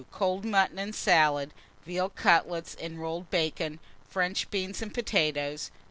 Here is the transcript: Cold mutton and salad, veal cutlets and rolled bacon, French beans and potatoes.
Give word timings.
Cold 0.09 0.43
mutton 0.45 0.79
and 0.79 0.95
salad, 0.95 1.53
veal 1.85 2.09
cutlets 2.09 2.73
and 2.81 2.99
rolled 2.99 3.29
bacon, 3.29 3.77
French 4.09 4.49
beans 4.49 4.81
and 4.81 4.91
potatoes. 4.95 5.69